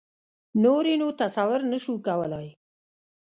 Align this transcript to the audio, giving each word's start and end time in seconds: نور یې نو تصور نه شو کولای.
نور 0.63 0.83
یې 0.91 0.95
نو 1.01 1.07
تصور 1.21 1.61
نه 1.71 1.77
شو 1.83 1.93
کولای. 2.07 2.47